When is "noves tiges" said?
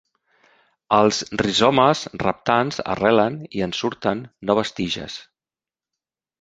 4.53-5.23